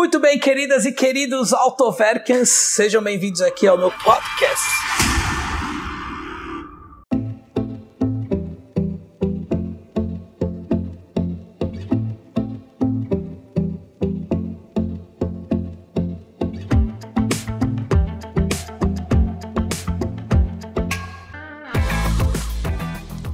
Muito 0.00 0.18
bem, 0.18 0.38
queridas 0.38 0.86
e 0.86 0.92
queridos 0.92 1.52
Autoverkens, 1.52 2.48
sejam 2.48 3.02
bem-vindos 3.02 3.42
aqui 3.42 3.66
ao 3.66 3.76
meu 3.76 3.90
podcast. 3.90 4.64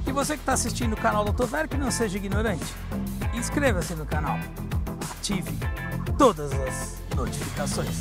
E 0.05 0.11
você 0.11 0.33
que 0.33 0.41
está 0.41 0.51
assistindo 0.51 0.91
o 0.91 0.97
canal 0.97 1.23
do 1.23 1.29
Autoverk, 1.29 1.77
não 1.77 1.89
seja 1.89 2.17
ignorante. 2.17 2.65
Inscreva-se 3.33 3.95
no 3.95 4.05
canal. 4.05 4.37
Ative 5.17 5.76
todas 6.17 6.51
as 6.51 6.99
notificações. 7.15 7.99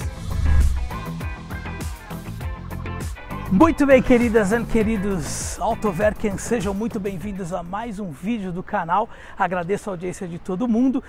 Muito 3.52 3.84
bem, 3.86 4.02
queridas 4.02 4.52
e 4.52 4.64
queridos 4.64 5.60
Autoverken, 5.60 6.38
sejam 6.38 6.72
muito 6.72 6.98
bem-vindos 6.98 7.52
a 7.52 7.62
mais 7.62 8.00
um 8.00 8.10
vídeo 8.10 8.52
do 8.52 8.62
canal. 8.62 9.08
Agradeço 9.38 9.90
a 9.90 9.92
audiência 9.92 10.26
de 10.26 10.38
todo 10.38 10.66
mundo 10.66 11.04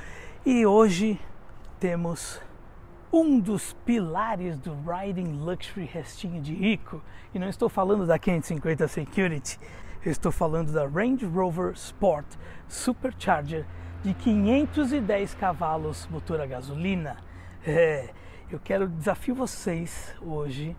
e 0.45 0.65
hoje 0.65 1.17
temos 1.79 2.41
um 3.11 3.39
dos 3.39 3.71
pilares 3.85 4.57
do 4.57 4.75
Riding 4.85 5.31
Luxury 5.39 5.85
Restinho 5.85 6.41
de 6.41 6.53
Rico. 6.53 7.01
E 7.33 7.39
não 7.39 7.47
estou 7.47 7.69
falando 7.69 8.05
da 8.05 8.19
550 8.19 8.85
Security, 8.89 9.57
estou 10.05 10.31
falando 10.31 10.73
da 10.73 10.85
Range 10.85 11.25
Rover 11.25 11.71
Sport 11.73 12.25
Supercharger 12.67 13.65
de 14.03 14.13
510 14.13 15.33
cavalos 15.33 16.07
motor 16.07 16.39
a 16.39 16.45
gasolina. 16.45 17.17
É, 17.65 18.09
eu 18.49 18.59
quero 18.59 18.87
desafio 18.87 19.35
vocês 19.35 20.15
hoje 20.21 20.75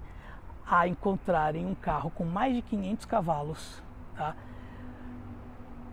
a 0.66 0.86
encontrarem 0.86 1.66
um 1.66 1.74
carro 1.74 2.10
com 2.10 2.24
mais 2.24 2.54
de 2.54 2.62
500 2.62 3.06
cavalos, 3.06 3.82
tá? 4.16 4.36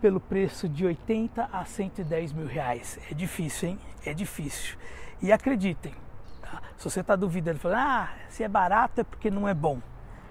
Pelo 0.00 0.20
preço 0.20 0.68
de 0.68 0.84
80 0.86 1.48
a 1.52 1.64
110 1.64 2.32
mil 2.32 2.46
reais. 2.46 2.98
É 3.10 3.14
difícil, 3.14 3.70
hein? 3.70 3.78
É 4.04 4.14
difícil. 4.14 4.76
E 5.20 5.32
acreditem, 5.32 5.94
tá? 6.42 6.62
se 6.76 6.84
você 6.84 7.00
está 7.00 7.16
duvidando, 7.16 7.58
falando, 7.58 7.78
ah, 7.78 8.10
se 8.28 8.44
é 8.44 8.48
barato 8.48 9.00
é 9.00 9.04
porque 9.04 9.30
não 9.30 9.48
é 9.48 9.54
bom. 9.54 9.80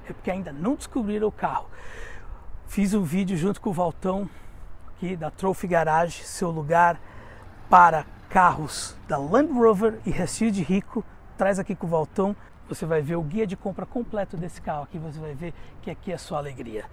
É 0.07 0.13
porque 0.13 0.29
ainda 0.29 0.53
não 0.53 0.75
descobriram 0.75 1.27
o 1.27 1.31
carro. 1.31 1.67
Fiz 2.67 2.93
um 2.93 3.03
vídeo 3.03 3.35
junto 3.35 3.59
com 3.59 3.71
o 3.71 3.73
Valtão 3.73 4.29
aqui 4.95 5.15
da 5.15 5.29
Trophy 5.29 5.67
Garage, 5.67 6.23
seu 6.23 6.49
lugar 6.49 6.99
para 7.69 8.05
carros 8.29 8.95
da 9.07 9.17
Land 9.17 9.51
Rover 9.51 9.99
e 10.05 10.09
Recio 10.09 10.49
de 10.49 10.63
Rico. 10.63 11.03
Traz 11.37 11.59
aqui 11.59 11.75
com 11.75 11.85
o 11.85 11.89
Valtão, 11.89 12.35
você 12.67 12.85
vai 12.85 13.01
ver 13.01 13.17
o 13.17 13.21
guia 13.21 13.45
de 13.45 13.57
compra 13.57 13.85
completo 13.85 14.37
desse 14.37 14.61
carro 14.61 14.83
aqui, 14.83 14.97
você 14.97 15.19
vai 15.19 15.35
ver 15.35 15.53
que 15.81 15.91
aqui 15.91 16.13
é 16.13 16.17
só 16.17 16.37
alegria. 16.37 16.85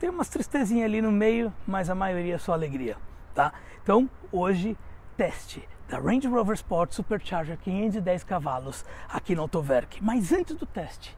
Tem 0.00 0.08
umas 0.08 0.28
tristezinhas 0.28 0.86
ali 0.86 1.02
no 1.02 1.12
meio, 1.12 1.52
mas 1.66 1.90
a 1.90 1.94
maioria 1.94 2.36
é 2.36 2.38
só 2.38 2.52
alegria, 2.52 2.96
tá? 3.34 3.52
Então, 3.82 4.08
hoje, 4.32 4.76
teste 5.16 5.66
da 5.88 5.98
Range 5.98 6.26
Rover 6.26 6.54
Sport 6.54 6.92
Supercharger 6.92 7.58
510 7.58 8.24
cavalos 8.24 8.84
aqui 9.08 9.34
no 9.34 9.42
Autoverk. 9.42 10.02
Mas 10.02 10.32
antes 10.32 10.56
do 10.56 10.66
teste, 10.66 11.16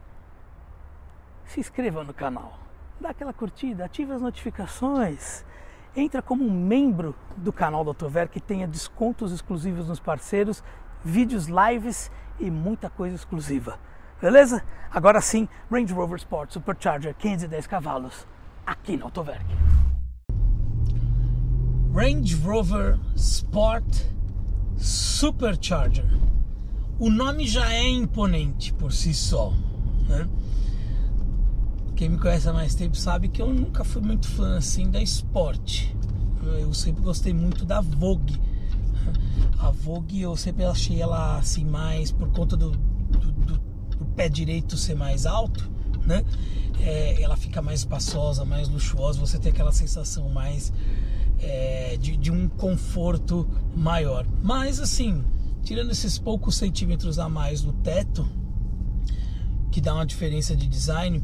se 1.45 1.59
inscreva 1.59 2.03
no 2.03 2.13
canal, 2.13 2.59
dá 2.99 3.09
aquela 3.09 3.33
curtida, 3.33 3.85
ative 3.85 4.13
as 4.13 4.21
notificações, 4.21 5.43
entra 5.99 6.21
como 6.21 6.43
um 6.43 6.51
membro 6.51 7.15
do 7.37 7.51
canal 7.51 7.83
do 7.83 7.89
Autover 7.89 8.29
que 8.29 8.39
tenha 8.39 8.67
descontos 8.67 9.31
exclusivos 9.31 9.87
nos 9.87 9.99
parceiros, 9.99 10.63
vídeos, 11.03 11.47
lives 11.47 12.11
e 12.39 12.49
muita 12.49 12.89
coisa 12.89 13.15
exclusiva. 13.15 13.77
Beleza? 14.21 14.63
Agora 14.91 15.21
sim, 15.21 15.47
Range 15.71 15.93
Rover 15.93 16.17
Sport 16.17 16.51
Supercharger 16.51 17.15
510 17.15 17.67
cavalos 17.67 18.27
aqui 18.65 18.97
no 18.97 19.05
Autoverk. 19.05 19.45
Range 21.93 22.35
Rover 22.35 22.99
Sport 23.15 24.05
Supercharger. 24.77 26.05
O 26.99 27.09
nome 27.09 27.47
já 27.47 27.71
é 27.73 27.87
imponente 27.87 28.73
por 28.73 28.91
si 28.91 29.13
só. 29.13 29.53
Né? 30.07 30.27
Quem 31.99 32.07
me 32.07 32.17
conhece 32.17 32.47
há 32.47 32.53
mais 32.53 32.75
tempo 32.75 32.95
sabe 32.95 33.27
que 33.27 33.41
eu 33.41 33.53
nunca 33.53 33.83
fui 33.83 34.01
muito 34.01 34.25
fã 34.25 34.55
assim 34.55 34.89
da 34.89 35.01
Sport. 35.01 35.87
Eu 36.57 36.73
sempre 36.73 37.03
gostei 37.03 37.33
muito 37.33 37.65
da 37.65 37.81
Vogue. 37.81 38.39
A 39.59 39.69
Vogue 39.69 40.21
eu 40.21 40.33
sempre 40.37 40.63
achei 40.63 41.01
ela 41.01 41.37
assim 41.37 41.65
mais 41.65 42.09
por 42.09 42.29
conta 42.29 42.55
do, 42.55 42.71
do, 42.71 43.31
do, 43.33 43.57
do 43.97 44.05
pé 44.15 44.29
direito 44.29 44.77
ser 44.77 44.95
mais 44.95 45.25
alto, 45.25 45.69
né? 46.05 46.23
É, 46.79 47.21
ela 47.21 47.35
fica 47.35 47.61
mais 47.61 47.79
espaçosa, 47.81 48.45
mais 48.45 48.69
luxuosa, 48.69 49.19
você 49.19 49.37
tem 49.37 49.51
aquela 49.51 49.73
sensação 49.73 50.29
mais 50.29 50.71
é, 51.41 51.97
de, 51.99 52.15
de 52.15 52.31
um 52.31 52.47
conforto 52.47 53.45
maior. 53.75 54.25
Mas 54.41 54.79
assim, 54.79 55.21
tirando 55.63 55.91
esses 55.91 56.17
poucos 56.17 56.55
centímetros 56.55 57.19
a 57.19 57.27
mais 57.27 57.61
no 57.61 57.73
teto, 57.73 58.25
que 59.69 59.81
dá 59.81 59.93
uma 59.93 60.05
diferença 60.05 60.55
de 60.55 60.65
design, 60.65 61.21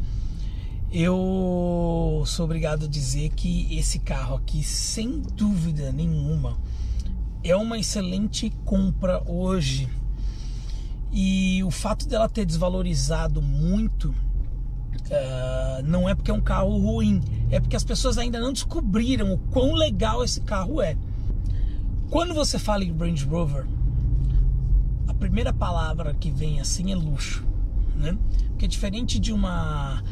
eu 0.92 2.24
sou 2.26 2.46
obrigado 2.46 2.86
a 2.86 2.88
dizer 2.88 3.30
que 3.30 3.78
esse 3.78 4.00
carro 4.00 4.36
aqui, 4.38 4.64
sem 4.64 5.22
dúvida 5.22 5.92
nenhuma, 5.92 6.58
é 7.44 7.56
uma 7.56 7.78
excelente 7.78 8.50
compra 8.64 9.22
hoje. 9.26 9.90
E 11.12 11.64
o 11.64 11.72
fato 11.72 12.08
dela 12.08 12.28
ter 12.28 12.46
desvalorizado 12.46 13.42
muito 13.42 14.10
uh, 14.10 15.84
não 15.84 16.08
é 16.08 16.16
porque 16.16 16.32
é 16.32 16.34
um 16.34 16.42
carro 16.42 16.78
ruim, 16.78 17.22
é 17.50 17.60
porque 17.60 17.76
as 17.76 17.84
pessoas 17.84 18.18
ainda 18.18 18.40
não 18.40 18.52
descobriram 18.52 19.34
o 19.34 19.38
quão 19.38 19.74
legal 19.74 20.24
esse 20.24 20.42
carro 20.42 20.82
é. 20.82 20.98
Quando 22.10 22.34
você 22.34 22.60
fala 22.60 22.84
em 22.84 22.96
Range 22.96 23.26
Rover, 23.26 23.66
a 25.08 25.14
primeira 25.14 25.54
palavra 25.54 26.14
que 26.14 26.30
vem 26.30 26.60
assim 26.60 26.92
é 26.92 26.96
luxo, 26.96 27.46
né? 27.96 28.18
Porque 28.50 28.68
diferente 28.68 29.20
de 29.20 29.34
uma 29.34 30.04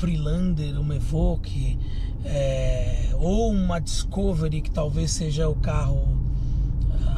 Freelander, 0.00 0.80
uma 0.80 0.96
Evoque 0.96 1.78
é, 2.24 3.10
ou 3.18 3.52
uma 3.52 3.78
Discovery 3.78 4.62
que 4.62 4.70
talvez 4.70 5.10
seja 5.10 5.46
o 5.46 5.54
carro 5.54 6.18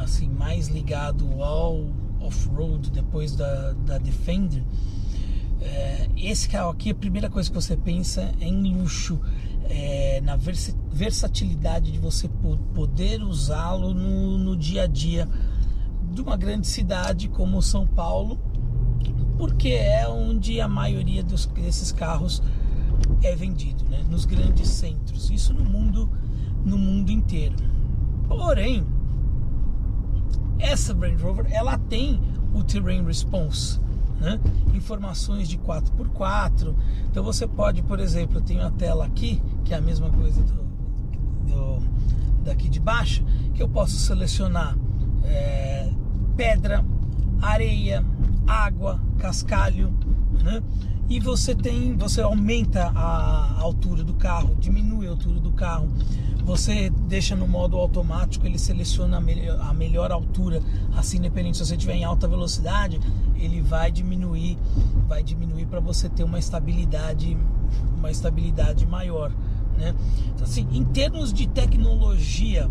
assim 0.01 0.27
mais 0.27 0.67
ligado 0.67 1.41
ao 1.41 1.85
off-road 2.19 2.91
depois 2.91 3.37
da, 3.37 3.71
da 3.85 3.97
Defender. 3.97 4.61
É, 5.61 6.09
esse 6.17 6.49
carro 6.49 6.71
aqui 6.71 6.89
a 6.89 6.95
primeira 6.95 7.29
coisa 7.29 7.49
que 7.49 7.55
você 7.55 7.77
pensa 7.77 8.33
é 8.41 8.45
em 8.45 8.75
luxo 8.75 9.17
é, 9.69 10.19
na 10.19 10.35
vers 10.35 10.75
versatilidade 10.91 11.89
de 11.89 11.97
você 11.97 12.29
poder 12.75 13.23
usá-lo 13.23 13.93
no, 13.93 14.37
no 14.37 14.57
dia 14.57 14.83
a 14.83 14.87
dia 14.87 15.27
de 16.11 16.21
uma 16.21 16.35
grande 16.35 16.67
cidade 16.67 17.29
como 17.29 17.61
São 17.61 17.87
Paulo 17.87 18.37
porque 19.37 19.69
é 19.69 20.07
onde 20.07 20.59
a 20.59 20.67
maioria 20.67 21.23
dos, 21.23 21.45
desses 21.45 21.91
carros 21.93 22.43
é 23.27 23.35
vendido, 23.35 23.83
né? 23.85 24.03
nos 24.09 24.25
grandes 24.25 24.69
centros. 24.69 25.29
Isso 25.29 25.53
no 25.53 25.63
mundo, 25.63 26.09
no 26.65 26.77
mundo 26.77 27.11
inteiro. 27.11 27.55
Porém, 28.27 28.85
essa 30.59 30.93
Range 30.93 31.21
Rover 31.21 31.47
ela 31.51 31.77
tem 31.77 32.21
o 32.53 32.63
Terrain 32.63 33.03
Response, 33.03 33.79
né? 34.19 34.39
informações 34.73 35.47
de 35.47 35.57
4x4. 35.57 36.75
Então 37.09 37.23
você 37.23 37.47
pode, 37.47 37.81
por 37.83 37.99
exemplo, 37.99 38.37
eu 38.37 38.41
tenho 38.41 38.65
a 38.65 38.71
tela 38.71 39.05
aqui, 39.05 39.41
que 39.63 39.73
é 39.73 39.77
a 39.77 39.81
mesma 39.81 40.09
coisa 40.09 40.41
do, 40.41 40.63
do 41.47 41.83
daqui 42.43 42.67
de 42.67 42.79
baixo, 42.79 43.23
que 43.53 43.63
eu 43.63 43.69
posso 43.69 43.95
selecionar 43.95 44.77
é, 45.23 45.89
pedra, 46.35 46.83
areia, 47.41 48.03
água, 48.45 48.99
cascalho, 49.17 49.93
né? 50.43 50.61
E 51.09 51.19
você 51.19 51.53
tem, 51.53 51.95
você 51.97 52.21
aumenta 52.21 52.91
a 52.95 53.59
altura 53.59 54.03
do 54.03 54.13
carro, 54.13 54.55
diminui 54.59 55.07
a 55.07 55.11
altura 55.11 55.39
do 55.39 55.51
carro. 55.51 55.89
Você 56.45 56.89
deixa 56.89 57.35
no 57.35 57.47
modo 57.47 57.77
automático, 57.77 58.45
ele 58.45 58.59
seleciona 58.59 59.17
a 59.17 59.21
melhor, 59.21 59.61
a 59.61 59.73
melhor 59.73 60.11
altura, 60.11 60.61
assim 60.95 61.17
independente 61.17 61.57
se 61.57 61.65
você 61.65 61.75
estiver 61.75 61.95
em 61.95 62.03
alta 62.03 62.27
velocidade, 62.27 62.99
ele 63.35 63.61
vai 63.61 63.91
diminuir, 63.91 64.57
vai 65.07 65.23
diminuir 65.23 65.65
para 65.65 65.79
você 65.79 66.09
ter 66.09 66.23
uma 66.23 66.37
estabilidade, 66.37 67.37
uma 67.97 68.11
estabilidade 68.11 68.85
maior, 68.85 69.31
né? 69.77 69.95
Então 70.33 70.43
assim, 70.43 70.67
em 70.73 70.83
termos 70.83 71.31
de 71.31 71.47
tecnologia, 71.47 72.69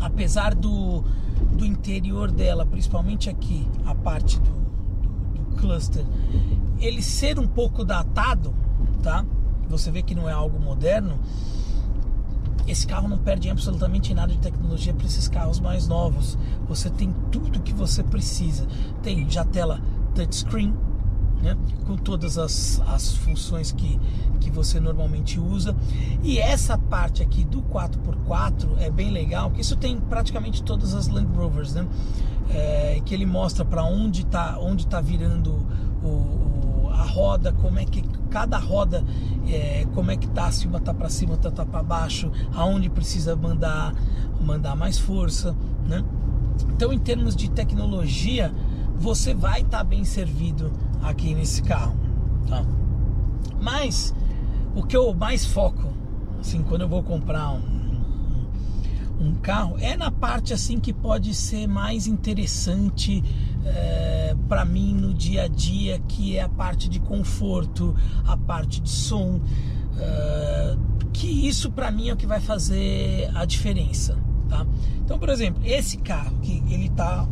apesar 0.00 0.54
do, 0.54 1.04
do 1.52 1.64
interior 1.64 2.30
dela, 2.32 2.66
principalmente 2.66 3.30
aqui, 3.30 3.66
a 3.86 3.94
parte 3.94 4.40
do, 4.40 4.50
do, 4.50 5.50
do 5.50 5.56
cluster, 5.56 6.04
ele 6.78 7.02
ser 7.02 7.38
um 7.38 7.46
pouco 7.46 7.84
datado, 7.84 8.54
tá? 9.02 9.24
Você 9.68 9.90
vê 9.90 10.02
que 10.02 10.14
não 10.14 10.28
é 10.28 10.32
algo 10.32 10.58
moderno. 10.58 11.18
esse 12.66 12.86
carro 12.86 13.08
não 13.08 13.18
perde 13.18 13.48
absolutamente 13.50 14.14
nada 14.14 14.32
de 14.32 14.38
tecnologia 14.38 14.92
para 14.94 15.06
esses 15.06 15.28
carros 15.28 15.58
mais 15.58 15.88
novos. 15.88 16.38
Você 16.68 16.90
tem 16.90 17.14
tudo 17.30 17.60
que 17.60 17.72
você 17.72 18.02
precisa. 18.02 18.66
Tem 19.02 19.28
já 19.28 19.44
tela 19.44 19.80
touchscreen, 20.14 20.74
né? 21.42 21.56
com 21.86 21.96
todas 21.96 22.38
as, 22.38 22.80
as 22.86 23.14
funções 23.16 23.72
que, 23.72 23.98
que 24.40 24.50
você 24.50 24.78
normalmente 24.78 25.40
usa. 25.40 25.74
E 26.22 26.38
essa 26.38 26.78
parte 26.78 27.22
aqui 27.22 27.44
do 27.44 27.62
4x4 27.62 28.78
é 28.78 28.90
bem 28.90 29.10
legal, 29.10 29.48
porque 29.48 29.62
isso 29.62 29.76
tem 29.76 29.98
praticamente 29.98 30.62
todas 30.62 30.94
as 30.94 31.08
Land 31.08 31.36
Rovers, 31.36 31.74
né? 31.74 31.86
É, 32.50 33.00
que 33.04 33.14
ele 33.14 33.24
mostra 33.24 33.64
para 33.64 33.82
onde 33.84 34.22
está 34.22 34.58
onde 34.58 34.86
tá 34.86 35.00
virando 35.00 35.66
o, 36.04 36.88
a 36.90 37.02
roda, 37.02 37.52
como 37.52 37.78
é 37.78 37.84
que 37.84 38.02
cada 38.30 38.58
roda, 38.58 39.04
é, 39.46 39.86
como 39.94 40.10
é 40.10 40.16
que 40.16 40.26
tá, 40.28 40.50
se 40.50 40.66
uma 40.66 40.80
tá 40.80 40.92
para 40.94 41.08
cima, 41.08 41.32
outra 41.32 41.50
tá 41.50 41.64
para 41.64 41.82
baixo, 41.82 42.30
aonde 42.54 42.88
precisa 42.88 43.36
mandar 43.36 43.94
mandar 44.40 44.74
mais 44.74 44.98
força, 44.98 45.54
né? 45.86 46.04
Então, 46.74 46.92
em 46.92 46.98
termos 46.98 47.36
de 47.36 47.50
tecnologia, 47.50 48.52
você 48.96 49.34
vai 49.34 49.60
estar 49.60 49.78
tá 49.78 49.84
bem 49.84 50.04
servido 50.04 50.72
aqui 51.02 51.34
nesse 51.34 51.62
carro, 51.62 51.96
tá? 52.48 52.64
Mas 53.60 54.14
o 54.74 54.82
que 54.82 54.96
eu 54.96 55.14
mais 55.14 55.44
foco, 55.44 55.88
assim, 56.40 56.62
quando 56.62 56.82
eu 56.82 56.88
vou 56.88 57.02
comprar 57.02 57.52
um, 57.52 57.62
um 59.20 59.34
carro, 59.34 59.76
é 59.78 59.96
na 59.96 60.10
parte 60.10 60.52
assim 60.52 60.80
que 60.80 60.92
pode 60.92 61.34
ser 61.34 61.66
mais 61.66 62.06
interessante 62.06 63.22
é, 63.64 64.34
para 64.48 64.64
mim 64.64 64.94
no 64.94 65.12
dia 65.12 65.44
a 65.44 65.48
dia, 65.48 65.98
que 66.00 66.36
é 66.36 66.42
a 66.42 66.48
parte 66.48 66.88
de 66.88 67.00
conforto, 67.00 67.94
a 68.26 68.36
parte 68.36 68.80
de 68.80 68.90
som, 68.90 69.40
é, 69.98 70.76
que 71.12 71.26
isso 71.26 71.70
para 71.70 71.90
mim 71.90 72.08
é 72.08 72.12
o 72.12 72.16
que 72.16 72.26
vai 72.26 72.40
fazer 72.40 73.30
a 73.34 73.44
diferença, 73.44 74.18
tá? 74.48 74.66
Então, 75.04 75.18
por 75.18 75.28
exemplo, 75.28 75.62
esse 75.64 75.98
carro 75.98 76.36
que 76.40 76.62
ele 76.68 76.88
tá 76.88 77.26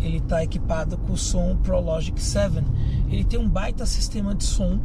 ele 0.00 0.18
está 0.18 0.42
equipado 0.42 0.96
com 0.96 1.12
o 1.12 1.16
som 1.16 1.56
ProLogic 1.56 2.22
7. 2.22 2.64
Ele 3.08 3.24
tem 3.24 3.38
um 3.38 3.48
baita 3.48 3.84
sistema 3.84 4.34
de 4.34 4.44
som. 4.44 4.78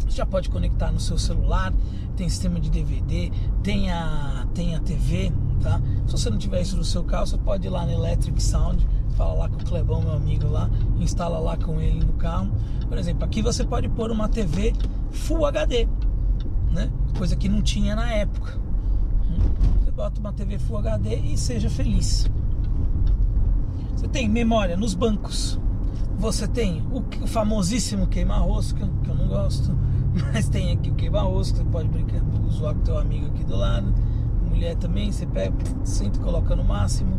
Você 0.00 0.16
já 0.16 0.26
pode 0.26 0.50
conectar 0.50 0.90
no 0.90 0.98
seu 0.98 1.16
celular, 1.16 1.72
tem 2.16 2.28
sistema 2.28 2.58
de 2.58 2.68
DVD, 2.68 3.30
tem 3.62 3.90
a, 3.90 4.46
tem 4.52 4.74
a 4.74 4.80
TV, 4.80 5.32
tá? 5.62 5.80
Se 6.06 6.12
você 6.12 6.28
não 6.28 6.38
tiver 6.38 6.60
isso 6.60 6.76
no 6.76 6.84
seu 6.84 7.04
carro, 7.04 7.26
você 7.26 7.38
pode 7.38 7.66
ir 7.66 7.70
lá 7.70 7.86
no 7.86 7.92
Electric 7.92 8.42
Sound, 8.42 8.86
fala 9.12 9.34
lá 9.34 9.48
com 9.48 9.56
o 9.56 9.64
Clebão, 9.64 10.02
meu 10.02 10.12
amigo 10.12 10.48
lá, 10.48 10.68
instala 10.98 11.38
lá 11.38 11.56
com 11.56 11.80
ele 11.80 12.04
no 12.04 12.12
carro. 12.14 12.50
Por 12.88 12.98
exemplo, 12.98 13.24
aqui 13.24 13.42
você 13.42 13.64
pode 13.64 13.88
pôr 13.88 14.10
uma 14.10 14.28
TV 14.28 14.72
Full 15.10 15.46
HD, 15.46 15.88
né? 16.70 16.90
Coisa 17.16 17.36
que 17.36 17.48
não 17.48 17.62
tinha 17.62 17.94
na 17.94 18.12
época. 18.12 18.58
Você 19.80 19.90
bota 19.90 20.20
uma 20.20 20.32
TV 20.32 20.58
Full 20.58 20.78
HD 20.78 21.16
e 21.16 21.38
seja 21.38 21.70
feliz. 21.70 22.30
Você 23.94 24.08
tem 24.08 24.28
memória 24.28 24.76
nos 24.76 24.94
bancos. 24.94 25.58
Você 26.18 26.46
tem 26.46 26.82
o, 26.92 27.26
famosíssimo 27.26 28.06
queima-rosca, 28.06 28.88
que 29.02 29.10
eu 29.10 29.14
não 29.14 29.26
gosto, 29.26 29.76
mas 30.32 30.48
tem 30.48 30.72
aqui 30.72 30.90
o 30.90 30.94
queima-rosca, 30.94 31.58
você 31.58 31.64
pode 31.64 31.88
brincar, 31.88 32.20
zoar 32.50 32.74
com 32.74 32.80
teu 32.80 32.98
amigo 32.98 33.26
aqui 33.26 33.44
do 33.44 33.56
lado. 33.56 33.92
Mulher 34.48 34.76
também, 34.76 35.10
você 35.10 35.26
pega, 35.26 35.54
senta 35.84 36.18
e 36.18 36.20
coloca 36.20 36.54
no 36.54 36.62
máximo. 36.62 37.18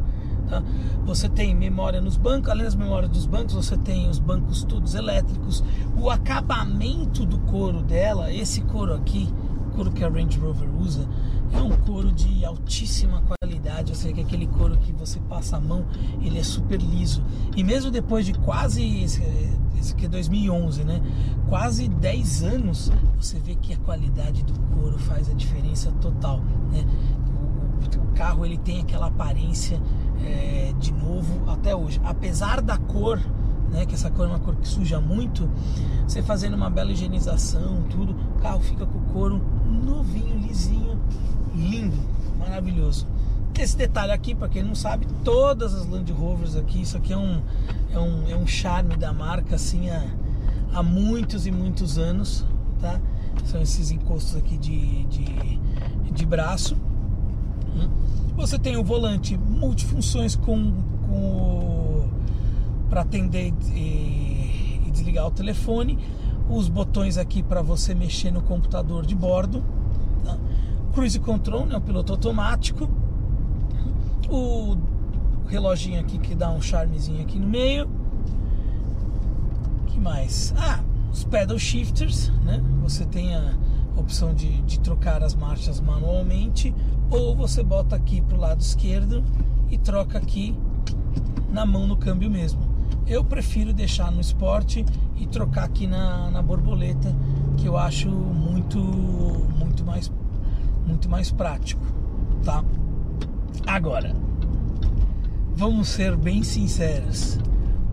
Você 1.06 1.30
tem 1.30 1.56
memória 1.56 2.02
nos 2.02 2.18
bancos, 2.18 2.50
além 2.50 2.66
das 2.66 2.76
memórias 2.76 3.10
dos 3.10 3.26
bancos, 3.26 3.54
você 3.54 3.78
tem 3.78 4.10
os 4.10 4.20
bancos 4.20 4.64
todos 4.64 4.94
elétricos. 4.94 5.64
O 5.98 6.10
acabamento 6.10 7.26
do 7.26 7.40
couro 7.40 7.82
dela, 7.82 8.34
esse 8.34 8.62
couro 8.62 8.94
aqui, 8.94 9.34
couro 9.74 9.92
que 9.92 10.04
a 10.04 10.10
Range 10.10 10.38
Rover 10.40 10.70
usa, 10.80 11.08
é 11.52 11.62
um 11.62 11.70
couro 11.70 12.12
de 12.12 12.44
altíssima 12.44 13.22
qualidade, 13.22 13.92
ou 13.92 13.96
seja, 13.96 14.14
que 14.14 14.22
aquele 14.22 14.48
couro 14.48 14.78
que 14.78 14.92
você 14.92 15.20
passa 15.22 15.58
a 15.58 15.60
mão, 15.60 15.86
ele 16.22 16.38
é 16.38 16.44
super 16.44 16.80
liso. 16.82 17.24
E 17.56 17.64
mesmo 17.64 17.90
depois 17.92 18.26
de 18.26 18.34
quase, 18.34 19.04
esse 19.04 19.22
aqui 19.94 20.06
é 20.06 20.10
2011, 20.10 20.84
né? 20.84 21.02
Quase 21.48 21.88
10 21.88 22.44
anos, 22.44 22.92
você 23.20 23.40
vê 23.40 23.56
que 23.56 23.74
a 23.74 23.78
qualidade 23.78 24.44
do 24.44 24.54
couro 24.76 24.98
faz 24.98 25.30
a 25.30 25.34
diferença 25.34 25.92
total, 26.02 26.40
né? 26.72 26.86
O 27.98 28.16
carro, 28.16 28.46
ele 28.46 28.58
tem 28.58 28.80
aquela 28.80 29.08
aparência 29.08 29.82
é, 30.24 30.74
de 30.80 30.92
novo 30.94 31.52
até 31.52 31.75
hoje. 31.75 32.00
Apesar 32.04 32.62
da 32.62 32.78
cor 32.78 33.20
né, 33.74 33.86
que 33.86 33.96
essa 33.96 34.10
cor 34.10 34.28
é 34.28 34.30
uma 34.30 34.40
cor 34.40 34.56
que 34.56 34.68
suja 34.68 35.02
muito, 35.02 35.50
você 36.08 36.22
fazendo 36.22 36.56
uma 36.56 36.70
bela 36.70 36.92
higienização, 36.92 37.84
tudo, 37.90 38.16
o 38.38 38.40
carro 38.40 38.62
fica 38.62 38.86
com 38.86 39.00
o 39.00 39.02
couro 39.14 39.42
novinho, 39.84 40.38
lisinho, 40.38 40.98
lindo, 41.56 41.98
maravilhoso. 42.38 43.08
Esse 43.60 43.78
detalhe 43.78 44.12
aqui, 44.12 44.34
para 44.34 44.50
quem 44.50 44.64
não 44.64 44.75
sabe, 44.75 45.08
todas 45.24 45.74
as 45.74 45.86
Land 45.88 46.12
Rovers 46.12 46.56
aqui, 46.56 46.81
isso 46.81 46.98
aqui 46.98 47.14
é 47.14 47.18
um, 47.18 47.42
é 47.92 48.00
um, 48.00 48.30
é 48.30 48.36
um 48.36 48.48
charme 48.48 48.96
da 48.96 49.14
marca 49.14 49.56
assim 49.56 49.90
há, 49.90 50.04
há 50.74 50.84
muitos 50.84 51.46
e 51.46 51.52
muitos 51.52 51.98
anos, 51.98 52.46
tá? 52.81 53.00
São 53.46 53.62
esses 53.62 53.92
encostos 53.92 54.36
aqui 54.36 54.58
de, 54.58 55.04
de, 55.06 55.60
de 56.12 56.25
braço. 56.25 56.75
Você 58.36 58.58
tem 58.60 58.78
o 58.78 58.84
volante 58.84 59.38
multifunções 59.38 60.36
com, 60.36 60.74
com 61.08 62.10
para 62.90 63.02
atender 63.02 63.54
e, 63.74 64.82
e 64.86 64.92
desligar 64.92 65.28
o 65.28 65.32
telefone, 65.32 65.98
os 66.50 66.68
botões 66.68 67.18
aqui 67.18 67.42
para 67.42 67.62
você 67.62 67.96
mexer 67.96 68.32
no 68.32 68.42
computador 68.42 69.06
de 69.06 69.16
bordo 69.16 69.64
cruise 70.94 71.20
control, 71.20 71.66
né, 71.66 71.76
o 71.76 71.82
piloto 71.82 72.14
automático, 72.14 72.88
o 74.30 74.78
reloginho 75.48 76.00
aqui 76.00 76.18
que 76.20 76.36
dá 76.36 76.50
um 76.52 76.62
charmezinho 76.62 77.22
aqui 77.22 77.40
no 77.40 77.48
meio. 77.48 77.90
que 79.88 80.00
mais? 80.00 80.54
Ah, 80.56 80.82
os 81.12 81.24
pedal 81.24 81.58
shifters, 81.58 82.30
né? 82.46 82.64
Você 82.84 83.06
tem 83.06 83.36
a 83.36 83.56
opção 83.98 84.34
de, 84.34 84.62
de 84.62 84.80
trocar 84.80 85.24
as 85.24 85.36
marchas 85.36 85.80
manualmente 85.80 86.74
ou 87.10 87.36
você 87.36 87.64
bota 87.64 87.96
aqui 87.96 88.22
pro 88.22 88.38
lado 88.38 88.62
esquerdo 88.62 89.24
e 89.70 89.78
troca 89.78 90.18
aqui 90.18 90.56
na 91.50 91.66
mão 91.66 91.88
no 91.88 91.96
câmbio 91.96 92.30
mesmo. 92.30 92.62
Eu 93.06 93.24
prefiro 93.24 93.74
deixar 93.74 94.12
no 94.12 94.22
esporte 94.22 94.86
e 95.18 95.28
trocar 95.28 95.66
aqui 95.66 95.88
na, 95.88 96.32
na 96.32 96.42
borboleta, 96.42 97.14
que 97.58 97.66
eu 97.66 97.78
acho 97.78 98.10
muito, 98.10 98.80
muito 98.80 99.86
mais 99.86 100.12
muito 100.86 101.10
mais 101.10 101.32
prático, 101.32 101.82
tá? 102.44 102.64
Agora, 103.66 104.14
vamos 105.56 105.88
ser 105.88 106.16
bem 106.18 106.44
sinceros. 106.44 107.40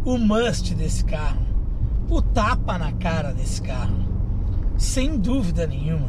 O 0.04 0.18
must 0.18 0.74
desse 0.74 1.04
carro, 1.04 1.42
o 2.08 2.20
tapa 2.20 2.78
na 2.78 2.92
cara 2.92 3.32
desse 3.32 3.62
carro, 3.62 3.96
sem 4.76 5.18
dúvida 5.18 5.66
nenhuma, 5.66 6.08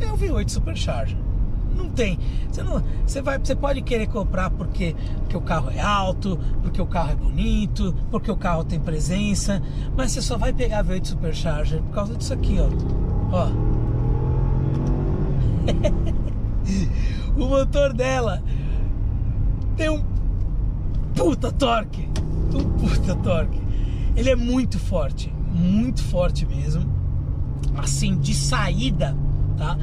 é 0.00 0.06
o 0.06 0.16
V8 0.16 0.48
Supercharger. 0.50 1.27
Não 1.76 1.88
tem. 1.90 2.18
Você, 2.50 2.62
não, 2.62 2.82
você, 3.06 3.22
vai, 3.22 3.38
você 3.38 3.54
pode 3.54 3.82
querer 3.82 4.06
comprar 4.08 4.50
porque, 4.50 4.94
porque 5.20 5.36
o 5.36 5.40
carro 5.40 5.70
é 5.70 5.80
alto, 5.80 6.38
porque 6.62 6.80
o 6.80 6.86
carro 6.86 7.12
é 7.12 7.16
bonito, 7.16 7.94
porque 8.10 8.30
o 8.30 8.36
carro 8.36 8.64
tem 8.64 8.80
presença, 8.80 9.62
mas 9.96 10.12
você 10.12 10.22
só 10.22 10.36
vai 10.36 10.52
pegar 10.52 10.84
V8 10.84 11.06
Supercharger 11.06 11.82
por 11.82 11.92
causa 11.92 12.14
disso 12.16 12.32
aqui, 12.34 12.56
ó. 12.60 12.68
Ó, 13.30 13.48
o 17.36 17.46
motor 17.46 17.92
dela 17.92 18.42
tem 19.76 19.90
um 19.90 20.02
puta 21.14 21.52
torque. 21.52 22.08
Um 22.54 22.64
puta 22.78 23.14
torque. 23.16 23.60
Ele 24.16 24.30
é 24.30 24.36
muito 24.36 24.78
forte, 24.78 25.32
muito 25.52 26.02
forte 26.02 26.46
mesmo. 26.46 26.96
Assim, 27.76 28.16
de 28.16 28.34
saída, 28.34 29.16
tá? 29.56 29.78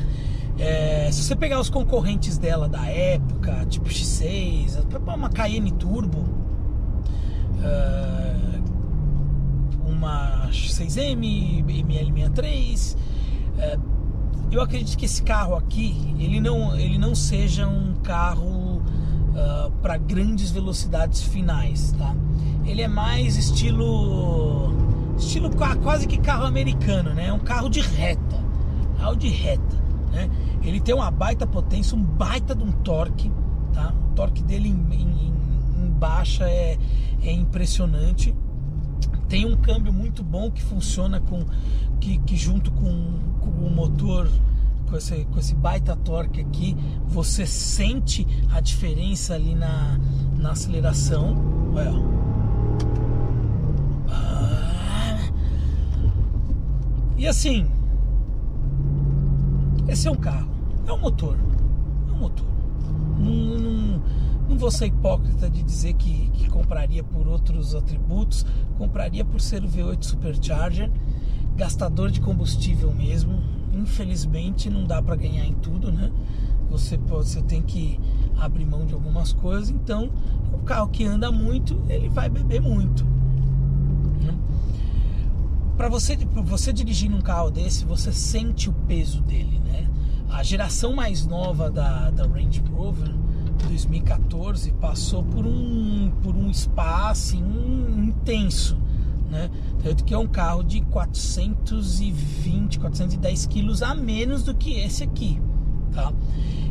É, 0.58 1.10
se 1.12 1.24
você 1.24 1.36
pegar 1.36 1.60
os 1.60 1.70
concorrentes 1.70 2.38
dela 2.38 2.70
da 2.70 2.86
época, 2.88 3.66
tipo 3.66 3.90
X6, 3.90 4.78
uma 5.14 5.30
Cayenne 5.30 5.72
Turbo, 5.72 6.20
uh, 7.60 8.64
uma 9.86 10.48
X6M, 10.52 11.64
ML63, 11.66 12.96
uh, 12.96 13.96
eu 14.50 14.62
acredito 14.62 14.98
que 14.98 15.06
esse 15.06 15.22
carro 15.24 15.56
aqui 15.56 16.16
ele 16.18 16.40
não, 16.40 16.78
ele 16.78 16.98
não 16.98 17.14
seja 17.14 17.68
um 17.68 17.94
carro 17.96 18.82
para 19.82 19.98
grandes 19.98 20.50
velocidades 20.50 21.22
finais, 21.22 21.92
tá? 21.98 22.16
Ele 22.66 22.82
é 22.82 22.88
mais 22.88 23.36
estilo 23.36 24.74
estilo 25.18 25.52
quase 25.84 26.08
que 26.08 26.18
carro 26.18 26.46
americano, 26.46 27.14
né? 27.14 27.28
É 27.28 27.34
um 27.34 27.40
carro 27.40 27.70
de 27.70 27.82
reta, 27.82 28.44
carro 28.98 29.16
de 29.16 29.28
reta, 29.28 29.76
né? 30.12 30.30
Ele 30.66 30.80
tem 30.80 30.96
uma 30.96 31.12
baita 31.12 31.46
potência, 31.46 31.96
um 31.96 32.04
baita 32.04 32.56
de 32.56 32.64
um 32.64 32.72
torque, 32.72 33.32
tá? 33.74 33.94
O 34.12 34.16
torque 34.16 34.44
dele 34.44 34.70
em, 34.70 34.94
em, 34.94 35.34
em 35.84 35.90
baixa 35.92 36.50
é, 36.50 36.78
é 37.22 37.32
impressionante 37.32 38.36
tem 39.28 39.44
um 39.46 39.58
câmbio 39.58 39.92
muito 39.92 40.24
bom 40.24 40.52
que 40.52 40.62
funciona 40.62 41.20
com 41.20 41.44
que, 42.00 42.20
que 42.20 42.36
junto 42.38 42.72
com, 42.72 43.20
com 43.42 43.50
o 43.50 43.72
motor 43.72 44.30
com 44.90 44.96
esse, 44.98 45.26
com 45.26 45.40
esse 45.40 45.56
baita 45.56 45.96
torque 45.96 46.42
aqui, 46.42 46.76
você 47.08 47.46
sente 47.46 48.26
a 48.52 48.60
diferença 48.60 49.34
ali 49.34 49.56
na, 49.56 50.00
na 50.38 50.52
aceleração. 50.52 51.36
Olha, 51.74 51.92
ah. 54.10 55.32
E 57.18 57.28
assim, 57.28 57.68
esse 59.88 60.08
é 60.08 60.12
um 60.12 60.16
carro, 60.16 60.50
é 60.88 60.94
um 60.94 60.98
motor, 60.98 61.38
é 62.08 62.12
um 62.12 62.18
motor. 62.18 62.46
Não, 63.18 63.34
não, 63.58 64.02
não 64.50 64.58
vou 64.58 64.70
ser 64.70 64.88
hipócrita 64.88 65.50
de 65.50 65.64
dizer 65.64 65.94
que, 65.94 66.30
que 66.30 66.50
compraria 66.50 67.04
por 67.04 67.28
outros 67.28 67.74
atributos, 67.74 68.46
compraria 68.78 69.26
por 69.26 69.42
ser 69.42 69.64
o 69.64 69.68
V8 69.68 70.04
Supercharger, 70.04 70.92
gastador 71.56 72.12
de 72.12 72.22
combustível 72.22 72.94
mesmo, 72.94 73.42
infelizmente 73.74 74.70
não 74.70 74.86
dá 74.86 75.02
para 75.02 75.16
ganhar 75.16 75.46
em 75.46 75.54
tudo, 75.54 75.92
né? 75.92 76.12
Você, 76.70 76.98
você 76.98 77.42
tem 77.42 77.62
que 77.62 78.00
abrir 78.38 78.66
mão 78.66 78.86
de 78.86 78.94
algumas 78.94 79.32
coisas, 79.32 79.70
então 79.70 80.10
o 80.54 80.60
carro 80.60 80.90
que 80.90 81.06
anda 81.06 81.32
muito, 81.32 81.82
ele 81.88 82.10
vai 82.10 82.30
beber 82.30 82.62
muito. 82.62 83.06
Né? 84.22 84.36
Para 85.78 85.88
você, 85.90 86.18
você 86.44 86.74
dirigir 86.74 87.10
num 87.10 87.22
carro 87.22 87.50
desse, 87.50 87.86
você 87.86 88.12
sente 88.12 88.70
o 88.70 88.74
peso 88.74 89.22
dele, 89.22 89.60
né? 89.60 89.88
A 90.30 90.44
geração 90.44 90.94
mais 90.94 91.26
nova 91.26 91.70
da, 91.70 92.10
da 92.12 92.26
Range 92.26 92.62
Rover 92.72 93.14
2014 93.68 94.72
passou 94.74 95.24
por 95.24 95.46
um, 95.46 96.12
por 96.22 96.36
um 96.36 96.50
espaço 96.50 97.38
um, 97.38 98.04
intenso 98.04 98.78
né? 99.30 99.50
Tanto 99.84 100.04
que 100.04 100.14
é 100.14 100.18
um 100.18 100.28
carro 100.28 100.64
de 100.64 100.82
420, 100.82 102.80
410 102.80 103.46
quilos 103.48 103.84
a 103.84 103.94
menos 103.94 104.44
do 104.44 104.54
que 104.56 104.74
esse 104.80 105.04
aqui, 105.04 105.40
tá? 105.94 106.12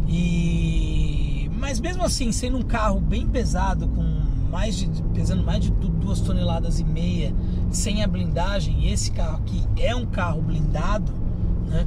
E 0.09 1.51
mas 1.59 1.81
mesmo 1.81 2.03
assim, 2.03 2.31
sendo 2.31 2.59
um 2.59 2.63
carro 2.63 3.01
bem 3.01 3.27
pesado, 3.27 3.89
com 3.89 4.03
mais 4.51 4.77
de 4.77 4.89
pesando 5.15 5.43
mais 5.43 5.65
de 5.65 5.71
duas 5.71 6.21
toneladas 6.21 6.79
e 6.79 6.85
meia, 6.85 7.35
sem 7.71 8.03
a 8.03 8.07
blindagem, 8.07 8.91
esse 8.91 9.11
carro 9.11 9.39
aqui 9.39 9.63
é 9.77 9.95
um 9.95 10.07
carro 10.07 10.43
blindado, 10.43 11.13
né? 11.67 11.87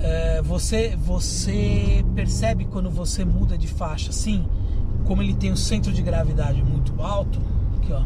É, 0.00 0.40
você 0.42 0.96
você 0.96 2.04
percebe 2.14 2.64
quando 2.66 2.90
você 2.90 3.24
muda 3.24 3.58
de 3.58 3.66
faixa, 3.66 4.10
assim, 4.10 4.46
como 5.04 5.22
ele 5.22 5.34
tem 5.34 5.52
um 5.52 5.56
centro 5.56 5.92
de 5.92 6.02
gravidade 6.02 6.62
muito 6.62 7.00
alto, 7.02 7.40
aqui 7.76 7.92
ó 7.92 8.02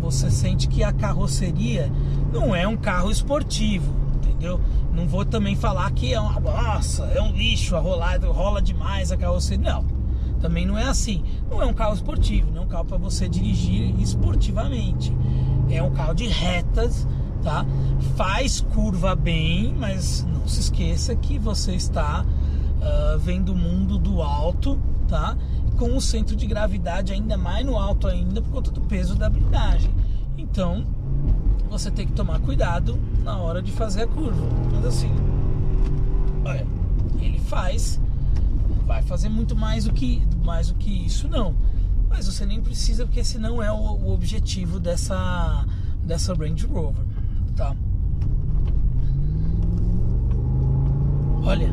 você 0.00 0.30
sente 0.30 0.66
que 0.66 0.82
a 0.82 0.92
carroceria 0.92 1.92
não 2.32 2.54
é 2.54 2.66
um 2.66 2.76
carro 2.76 3.10
esportivo, 3.10 3.92
entendeu? 4.16 4.60
Não 4.92 5.06
vou 5.06 5.24
também 5.24 5.54
falar 5.54 5.90
que 5.92 6.12
é 6.12 6.20
uma 6.20 6.40
nossa, 6.40 7.04
é 7.04 7.20
um 7.20 7.32
lixo, 7.32 7.76
a 7.76 7.80
rolar, 7.80 8.18
rola 8.24 8.62
demais 8.62 9.12
a 9.12 9.16
carroceria. 9.16 9.72
Não, 9.72 9.84
também 10.40 10.66
não 10.66 10.76
é 10.76 10.84
assim. 10.84 11.22
Não 11.50 11.62
é 11.62 11.66
um 11.66 11.74
carro 11.74 11.94
esportivo, 11.94 12.50
não 12.50 12.62
é 12.62 12.64
um 12.64 12.68
carro 12.68 12.86
para 12.86 12.96
você 12.96 13.28
dirigir 13.28 13.94
esportivamente. 14.00 15.12
É 15.70 15.82
um 15.82 15.90
carro 15.90 16.14
de 16.14 16.26
retas, 16.26 17.06
tá? 17.42 17.64
Faz 18.16 18.60
curva 18.60 19.14
bem, 19.14 19.74
mas 19.78 20.26
não 20.32 20.46
se 20.46 20.60
esqueça 20.60 21.14
que 21.14 21.38
você 21.38 21.74
está 21.74 22.24
uh, 22.24 23.18
vendo 23.18 23.52
o 23.52 23.56
mundo 23.56 23.98
do 23.98 24.22
alto, 24.22 24.78
tá? 25.08 25.36
com 25.80 25.96
o 25.96 26.00
centro 26.00 26.36
de 26.36 26.46
gravidade 26.46 27.10
ainda 27.10 27.38
mais 27.38 27.64
no 27.64 27.78
alto 27.78 28.06
ainda 28.06 28.42
por 28.42 28.50
conta 28.50 28.70
do 28.70 28.82
peso 28.82 29.14
da 29.14 29.30
blindagem. 29.30 29.90
Então, 30.36 30.84
você 31.70 31.90
tem 31.90 32.06
que 32.06 32.12
tomar 32.12 32.38
cuidado 32.40 32.98
na 33.24 33.38
hora 33.38 33.62
de 33.62 33.72
fazer 33.72 34.02
a 34.02 34.06
curva. 34.06 34.46
Mas 34.74 34.84
assim, 34.84 35.10
olha, 36.44 36.66
ele 37.18 37.38
faz, 37.38 37.98
vai 38.86 39.00
fazer 39.00 39.30
muito 39.30 39.56
mais 39.56 39.84
do 39.84 39.92
que 39.94 40.22
mais 40.44 40.68
do 40.68 40.74
que 40.74 40.90
isso 40.90 41.28
não. 41.28 41.54
Mas 42.10 42.26
você 42.26 42.44
nem 42.44 42.60
precisa 42.60 43.06
porque 43.06 43.20
esse 43.20 43.38
não 43.38 43.62
é 43.62 43.72
o, 43.72 43.76
o 43.76 44.12
objetivo 44.12 44.78
dessa 44.78 45.64
dessa 46.04 46.34
Range 46.34 46.66
Rover, 46.66 47.04
tá? 47.60 47.76
Olha, 51.44 51.70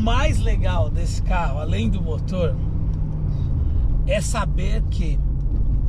mais 0.00 0.40
legal 0.40 0.90
desse 0.90 1.22
carro, 1.22 1.58
além 1.60 1.88
do 1.88 2.00
motor, 2.00 2.56
é 4.06 4.20
saber 4.20 4.82
que 4.90 5.18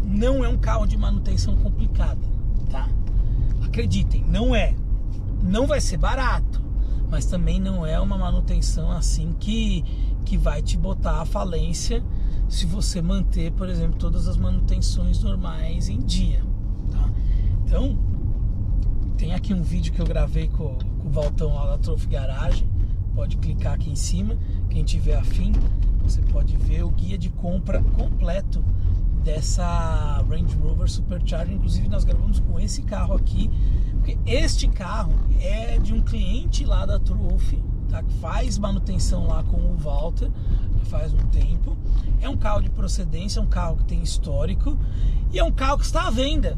não 0.03 0.43
é 0.43 0.49
um 0.49 0.57
carro 0.57 0.85
de 0.85 0.95
manutenção 0.95 1.55
complicada, 1.55 2.21
tá? 2.69 2.87
Acreditem, 3.63 4.23
não 4.27 4.55
é. 4.55 4.75
Não 5.43 5.67
vai 5.67 5.81
ser 5.81 5.97
barato, 5.97 6.61
mas 7.11 7.25
também 7.25 7.59
não 7.59 7.85
é 7.85 7.99
uma 7.99 8.17
manutenção 8.17 8.91
assim 8.91 9.35
que, 9.39 9.83
que 10.25 10.37
vai 10.37 10.61
te 10.61 10.77
botar 10.77 11.21
à 11.21 11.25
falência 11.25 12.03
se 12.47 12.65
você 12.65 13.01
manter, 13.01 13.51
por 13.51 13.69
exemplo, 13.69 13.97
todas 13.99 14.27
as 14.27 14.37
manutenções 14.37 15.21
normais 15.21 15.89
em 15.89 15.99
dia, 15.99 16.43
tá? 16.91 17.09
Então, 17.65 17.97
tem 19.17 19.33
aqui 19.33 19.53
um 19.53 19.61
vídeo 19.61 19.91
que 19.91 19.99
eu 19.99 20.05
gravei 20.05 20.47
com, 20.47 20.77
com 20.99 21.07
o 21.07 21.11
Valtão 21.11 21.53
lá 21.53 21.75
da 21.75 21.95
Garage 22.09 22.65
pode 23.13 23.37
clicar 23.37 23.73
aqui 23.73 23.89
em 23.89 23.95
cima, 23.95 24.37
quem 24.69 24.83
tiver 24.83 25.15
afim, 25.15 25.51
você 26.01 26.21
pode 26.21 26.57
ver 26.57 26.83
o 26.83 26.89
guia 26.89 27.17
de 27.17 27.29
compra 27.29 27.81
completo 27.81 28.63
dessa 29.23 30.23
Range 30.29 30.55
Rover 30.57 30.89
Supercharger. 30.89 31.55
Inclusive 31.55 31.87
nós 31.87 32.03
gravamos 32.03 32.39
com 32.41 32.59
esse 32.59 32.81
carro 32.81 33.13
aqui, 33.13 33.49
porque 34.03 34.17
este 34.25 34.67
carro 34.67 35.13
é 35.39 35.79
de 35.79 35.93
um 35.93 36.01
cliente 36.01 36.65
lá 36.65 36.85
da 36.85 36.99
Trophy, 36.99 37.63
tá? 37.87 38.03
que 38.03 38.13
faz 38.15 38.57
manutenção 38.57 39.25
lá 39.27 39.41
com 39.43 39.55
o 39.55 39.77
Walter, 39.77 40.29
faz 40.89 41.13
um 41.13 41.25
tempo. 41.27 41.77
É 42.19 42.27
um 42.27 42.35
carro 42.35 42.61
de 42.61 42.69
procedência, 42.69 43.39
é 43.39 43.41
um 43.41 43.47
carro 43.47 43.77
que 43.77 43.85
tem 43.85 44.03
histórico 44.03 44.77
e 45.31 45.39
é 45.39 45.43
um 45.43 45.53
carro 45.53 45.77
que 45.77 45.85
está 45.85 46.07
à 46.07 46.09
venda, 46.09 46.57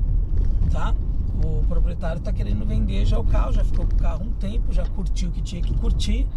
tá? 0.72 0.96
o 1.44 1.64
proprietário 1.68 2.18
está 2.18 2.34
querendo 2.34 2.66
vender 2.66 3.06
já 3.06 3.20
o 3.20 3.24
carro, 3.24 3.54
já 3.54 3.64
ficou 3.64 3.86
com 3.86 3.94
o 3.94 4.00
carro 4.00 4.26
um 4.26 4.32
tempo, 4.32 4.74
já 4.74 4.84
curtiu 4.88 5.30
o 5.30 5.32
que 5.32 5.42
tinha 5.44 5.62
que 5.62 5.74
curtir, 5.76 6.28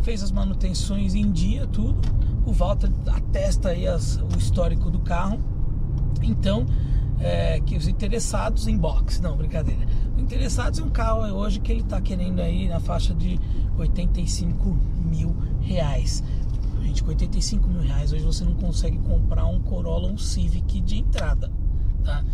fez 0.00 0.22
as 0.22 0.32
manutenções 0.32 1.14
em 1.14 1.30
dia, 1.30 1.66
tudo. 1.66 2.00
O 2.46 2.52
Walter 2.52 2.90
atesta 3.08 3.68
aí 3.68 3.86
as, 3.86 4.16
o 4.16 4.38
histórico 4.38 4.90
do 4.90 5.00
carro. 5.00 5.38
Então, 6.22 6.64
é, 7.20 7.60
que 7.60 7.76
os 7.76 7.88
interessados 7.88 8.66
em 8.66 8.76
box, 8.76 9.20
não, 9.20 9.36
brincadeira. 9.36 9.86
Os 10.24 10.32
interessados 10.32 10.78
em 10.78 10.82
um 10.82 10.88
carro 10.88 11.20
hoje 11.34 11.60
que 11.60 11.70
ele 11.70 11.82
está 11.82 12.00
querendo 12.00 12.40
aí 12.40 12.66
na 12.66 12.80
faixa 12.80 13.14
de 13.14 13.38
85 13.76 14.70
mil 15.04 15.36
reais. 15.60 16.24
Gente, 16.80 17.02
com 17.02 17.10
85 17.10 17.68
mil 17.68 17.82
reais 17.82 18.10
hoje 18.10 18.24
você 18.24 18.42
não 18.42 18.54
consegue 18.54 18.96
comprar 19.00 19.44
um 19.44 19.60
Corolla, 19.60 20.08
um 20.08 20.16
Civic 20.16 20.80
de 20.80 21.00
entrada, 21.00 21.52
tá? 22.02 22.24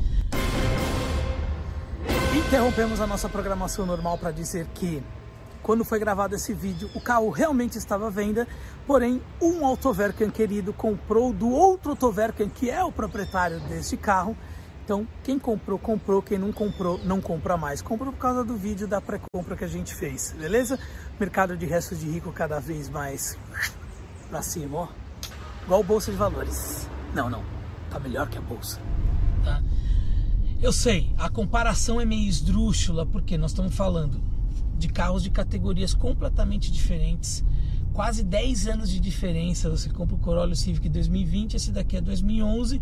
Interrompemos 2.47 3.01
a 3.01 3.09
nossa 3.09 3.29
programação 3.29 3.85
normal 3.85 4.17
para 4.17 4.31
dizer 4.31 4.69
que 4.73 5.03
quando 5.61 5.85
foi 5.85 5.99
gravado 5.99 6.37
esse 6.37 6.55
vídeo, 6.55 6.89
o 6.95 7.01
carro 7.01 7.29
realmente 7.29 7.77
estava 7.77 8.07
à 8.07 8.11
venda, 8.11 8.47
porém 8.87 9.21
um 9.43 9.67
Autovercan 9.67 10.31
querido 10.31 10.73
comprou 10.73 11.33
do 11.33 11.51
outro 11.51 11.91
Autovercan 11.91 12.49
que 12.49 12.71
é 12.71 12.85
o 12.85 12.93
proprietário 12.93 13.59
deste 13.61 13.97
carro. 13.97 14.37
Então, 14.91 15.07
quem 15.23 15.39
comprou, 15.39 15.79
comprou, 15.79 16.21
quem 16.21 16.37
não 16.37 16.51
comprou, 16.51 16.99
não 17.05 17.21
compra 17.21 17.57
mais. 17.57 17.81
Comprou 17.81 18.13
por 18.13 18.19
causa 18.19 18.43
do 18.45 18.57
vídeo 18.57 18.89
da 18.89 19.01
pré-compra 19.01 19.57
que 19.57 19.63
a 19.63 19.69
gente 19.69 19.95
fez, 19.95 20.35
beleza? 20.37 20.81
Mercado 21.17 21.57
de 21.57 21.65
restos 21.65 22.01
de 22.01 22.11
rico 22.11 22.33
cada 22.33 22.59
vez 22.59 22.89
mais 22.89 23.39
pra 24.29 24.43
cima, 24.43 24.79
ó. 24.79 24.89
Igual 25.63 25.85
bolsa 25.85 26.11
de 26.11 26.17
valores. 26.17 26.89
Não, 27.15 27.31
não. 27.31 27.45
Tá 27.89 28.01
melhor 28.01 28.29
que 28.29 28.37
a 28.37 28.41
bolsa. 28.41 28.81
Tá? 29.45 29.63
Eu 30.61 30.73
sei, 30.73 31.15
a 31.17 31.31
comparação 31.31 32.01
é 32.01 32.05
meio 32.05 32.29
esdrúxula, 32.29 33.07
porque 33.07 33.39
nós 33.39 33.53
estamos 33.53 33.77
falando 33.77 34.21
de 34.77 34.89
carros 34.89 35.23
de 35.23 35.31
categorias 35.31 35.95
completamente 35.95 36.69
diferentes, 36.73 37.45
quase 37.93 38.25
10 38.25 38.67
anos 38.67 38.91
de 38.91 38.99
diferença. 38.99 39.71
Você 39.71 39.89
compra 39.89 40.17
o 40.17 40.19
Corolla 40.19 40.57
Civic 40.57 40.89
2020, 40.89 41.55
esse 41.55 41.71
daqui 41.71 41.97
é 41.97 42.01
2011, 42.01 42.81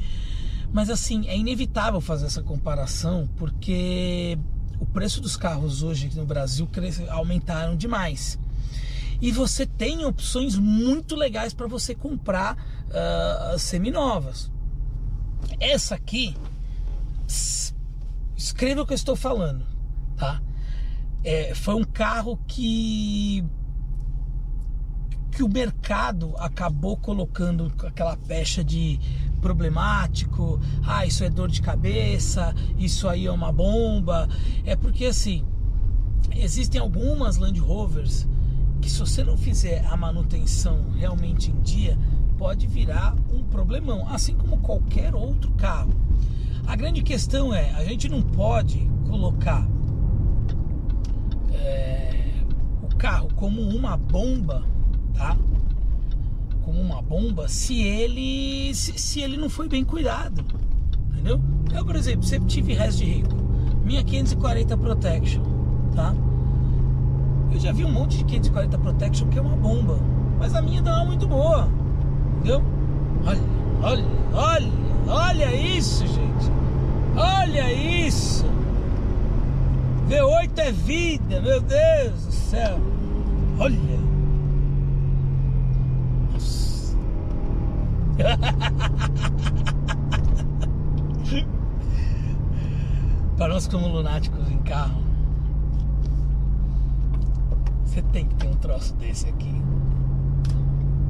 mas 0.73 0.91
assim, 0.91 1.29
é 1.29 1.37
inevitável 1.37 2.01
fazer 2.01 2.27
essa 2.27 2.43
comparação, 2.43 3.29
porque 3.37 4.39
o 4.79 4.87
preço 4.87 5.21
dos 5.21 5.37
carros 5.37 5.83
hoje 5.83 6.07
aqui 6.07 6.17
no 6.17 6.27
Brasil 6.27 6.69
aumentaram 7.11 7.77
demais. 7.77 8.39
E 9.21 9.33
você 9.33 9.67
tem 9.67 10.05
opções 10.05 10.57
muito 10.57 11.17
legais 11.17 11.53
para 11.53 11.67
você 11.67 11.95
comprar 11.95 12.57
uh, 12.87 13.59
seminovas. 13.59 14.51
Essa 15.59 15.97
aqui 15.97 16.37
escreva 18.37 18.83
o 18.83 18.87
que 18.87 18.93
eu 18.93 18.97
estou 18.97 19.17
falando, 19.17 19.67
tá? 20.17 20.41
É, 21.25 21.53
foi 21.55 21.75
um 21.75 21.85
carro 21.85 22.39
que 22.47 23.45
que 25.39 25.45
o 25.45 25.49
mercado 25.49 26.35
acabou 26.37 26.97
colocando 26.97 27.73
aquela 27.87 28.17
pecha 28.17 28.65
de 28.65 28.99
problemático, 29.41 30.59
ah, 30.85 31.07
isso 31.07 31.23
é 31.23 31.31
dor 31.31 31.49
de 31.49 31.63
cabeça, 31.63 32.53
isso 32.77 33.09
aí 33.09 33.27
é 33.27 33.31
uma 33.31 33.53
bomba. 33.53 34.29
É 34.65 34.75
porque 34.75 35.05
assim, 35.05 35.45
existem 36.35 36.81
algumas 36.81 37.37
Land 37.37 37.61
Rovers 37.61 38.27
que 38.81 38.91
se 38.91 38.99
você 38.99 39.23
não 39.23 39.37
fizer 39.37 39.87
a 39.87 39.97
manutenção 39.97 40.91
realmente 40.97 41.53
em 41.53 41.61
dia, 41.61 41.97
pode 42.37 42.67
virar 42.67 43.15
um 43.33 43.45
problemão, 43.45 44.09
assim 44.09 44.35
como 44.35 44.59
qualquer 44.59 45.15
outro 45.15 45.53
carro. 45.53 45.95
A 46.67 46.75
grande 46.75 47.01
questão 47.01 47.55
é, 47.55 47.71
a 47.75 47.85
gente 47.85 48.09
não 48.09 48.23
pode 48.23 48.91
colocar 49.09 49.65
é, 51.53 52.33
o 52.83 52.97
carro 52.97 53.29
como 53.37 53.63
uma 53.63 53.97
bomba, 53.97 54.67
tá? 55.19 55.37
Como 56.65 56.81
uma 56.81 57.03
bomba, 57.03 57.49
se 57.49 57.83
ele 57.83 58.73
se, 58.75 58.97
se 58.97 59.21
ele 59.21 59.37
não 59.37 59.51
foi 59.51 59.69
bem 59.69 59.85
cuidado, 59.85 60.45
entendeu? 61.11 61.41
Eu, 61.75 61.85
por 61.85 61.97
exemplo, 61.97 62.23
sempre 62.23 62.49
tive 62.49 62.73
resto 62.73 62.99
de 62.99 63.05
rico, 63.05 63.35
minha 63.85 64.03
540 64.03 64.77
Protection, 64.77 65.43
tá? 65.95 66.15
Eu 67.53 67.59
já 67.59 67.73
vi 67.73 67.85
um 67.85 67.93
monte 67.93 68.19
de 68.19 68.25
540 68.25 68.79
Protection 68.79 69.29
que 69.29 69.39
é 69.39 69.43
uma 69.43 69.57
bomba, 69.57 69.99
mas 70.39 70.55
a 70.55 70.63
minha 70.63 70.81
não 70.81 71.03
é 71.03 71.05
muito 71.05 71.27
boa, 71.27 71.69
entendeu? 72.37 72.63
Olha, 73.27 73.41
olha, 73.83 74.05
olha, 74.33 74.73
olha 75.09 75.55
isso, 75.55 76.07
gente. 76.07 76.53
Olha 77.17 77.73
isso. 77.73 78.45
V8 80.09 80.59
é 80.59 80.73
vida, 80.73 81.41
meu 81.41 81.61
Deus 81.61 82.27
do 82.27 82.33
céu. 82.33 82.79
Olha. 83.59 83.98
Para 93.37 93.55
nós 93.55 93.69
como 93.69 93.89
lunáticos 93.89 94.51
em 94.51 94.59
carro, 94.59 95.01
você 97.85 98.03
tem 98.03 98.27
que 98.27 98.35
ter 98.35 98.49
um 98.49 98.57
troço 98.57 98.95
desse 98.97 99.29
aqui. 99.29 99.63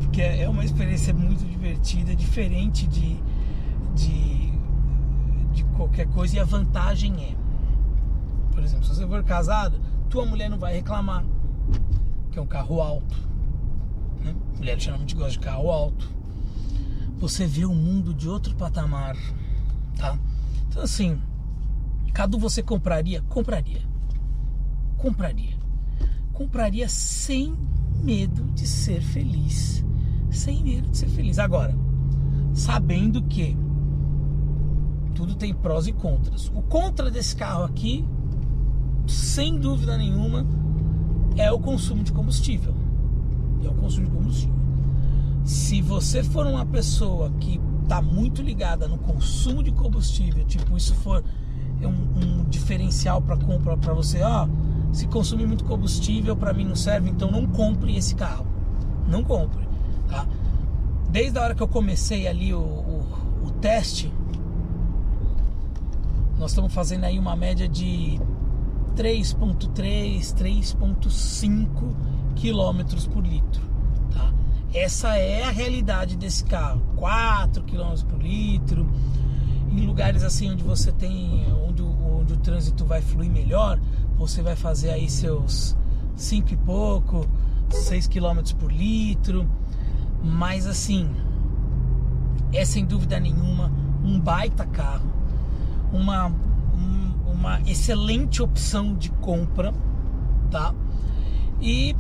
Porque 0.01 0.21
é 0.21 0.47
uma 0.49 0.65
experiência 0.65 1.15
muito 1.15 1.45
divertida, 1.45 2.15
diferente 2.15 2.87
de, 2.87 3.17
de, 3.95 4.53
de 5.53 5.65
qualquer 5.77 6.07
coisa. 6.09 6.37
E 6.37 6.41
a 6.41 6.45
vantagem 6.45 7.15
é, 7.25 7.35
por 8.53 8.63
exemplo, 8.63 8.85
se 8.85 8.95
você 8.95 9.07
for 9.07 9.25
casado, 9.25 9.81
tua 10.11 10.27
mulher 10.27 10.51
não 10.51 10.59
vai 10.59 10.75
reclamar 10.75 11.25
que 12.31 12.39
é 12.39 12.43
um 12.43 12.47
carro 12.47 12.81
alto. 12.81 13.17
Né? 14.21 14.35
Mulher 14.57 14.79
geralmente 14.79 15.15
gosta 15.15 15.33
de 15.33 15.39
carro 15.39 15.71
alto. 15.71 16.18
Você 17.19 17.47
vê 17.47 17.65
o 17.65 17.75
mundo 17.75 18.15
de 18.15 18.29
outro 18.29 18.55
patamar, 18.55 19.17
tá? 19.97 20.19
Então 20.69 20.83
assim, 20.83 21.21
Cadu, 22.13 22.39
você 22.39 22.63
compraria? 22.63 23.23
Compraria. 23.23 23.83
Compraria 24.97 25.59
compraria 26.39 26.89
sem 26.89 27.53
medo 28.01 28.45
de 28.55 28.65
ser 28.65 29.03
feliz. 29.03 29.85
Sem 30.31 30.63
medo 30.63 30.89
de 30.89 30.97
ser 30.97 31.09
feliz. 31.09 31.37
Agora, 31.41 31.77
sabendo 32.55 33.21
que 33.23 33.57
tudo 35.17 35.35
tem 35.35 35.53
prós 35.53 35.89
e 35.89 35.93
contras. 35.93 36.49
O 36.55 36.63
contra 36.63 37.11
desse 37.11 37.35
carro 37.35 37.65
aqui, 37.65 38.07
sem 39.05 39.59
dúvida 39.59 39.99
nenhuma, 39.99 40.47
é 41.37 41.51
o 41.51 41.59
consumo 41.59 42.05
de 42.05 42.13
combustível. 42.13 42.73
É 43.65 43.69
o 43.69 43.75
consumo 43.75 44.07
de 44.07 44.13
combustível. 44.13 44.58
Se 45.49 45.81
você 45.81 46.23
for 46.23 46.47
uma 46.47 46.67
pessoa 46.67 47.31
que 47.41 47.59
está 47.83 48.03
muito 48.03 48.43
ligada 48.43 48.87
no 48.87 48.99
consumo 48.99 49.63
de 49.63 49.73
combustível, 49.73 50.45
tipo, 50.45 50.77
isso 50.77 50.95
for 50.97 51.25
um, 51.81 52.21
um 52.21 52.45
diferencial 52.45 53.23
para 53.23 53.35
compra 53.39 53.75
para 53.75 53.95
você, 53.95 54.21
ó, 54.21 54.47
se 54.93 55.07
consumir 55.07 55.47
muito 55.47 55.65
combustível 55.65 56.37
para 56.37 56.53
mim 56.53 56.67
não 56.67 56.77
serve, 56.77 57.09
então 57.09 57.31
não 57.31 57.47
compre 57.47 57.97
esse 57.97 58.15
carro. 58.15 58.47
Não 59.09 59.25
compre, 59.25 59.67
tá? 60.07 60.27
Desde 61.09 61.39
a 61.39 61.43
hora 61.43 61.55
que 61.55 61.63
eu 61.63 61.69
comecei 61.69 62.29
ali 62.29 62.53
o, 62.53 62.61
o, 62.61 63.47
o 63.47 63.51
teste, 63.53 64.13
nós 66.39 66.51
estamos 66.51 66.75
fazendo 66.75 67.05
aí 67.05 67.19
uma 67.19 67.35
média 67.35 67.67
de 67.67 68.21
3.3, 68.95 70.35
3.5 70.35 71.95
quilômetros 72.37 73.07
por 73.07 73.27
litro? 73.27 73.78
Essa 74.73 75.17
é 75.17 75.45
a 75.45 75.51
realidade 75.51 76.17
desse 76.17 76.45
carro, 76.45 76.83
4 76.97 77.65
quilômetros 77.65 78.03
por 78.03 78.21
litro. 78.21 78.87
Em 79.71 79.87
lugares 79.87 80.23
assim 80.23 80.51
onde 80.51 80.63
você 80.63 80.93
tem, 80.93 81.47
onde, 81.67 81.83
onde 81.83 82.35
o 82.35 82.37
trânsito 82.37 82.85
vai 82.85 83.01
fluir 83.01 83.31
melhor, 83.31 83.81
você 84.17 84.43
vai 84.43 84.57
fazer 84.57 84.91
aí 84.91 85.09
seus 85.09 85.77
5 86.17 86.53
e 86.53 86.57
pouco, 86.57 87.27
6 87.71 88.09
km 88.09 88.41
por 88.59 88.71
litro. 88.71 89.49
Mas 90.23 90.67
assim, 90.67 91.11
é 92.53 92.65
sem 92.65 92.85
dúvida 92.85 93.19
nenhuma 93.19 93.73
um 94.05 94.21
baita 94.21 94.67
carro, 94.67 95.11
uma, 95.93 96.27
um, 96.29 97.33
uma 97.33 97.61
excelente 97.63 98.43
opção 98.43 98.95
de 98.95 99.11
compra, 99.11 99.73
tá? 100.51 100.75
E 101.61 101.95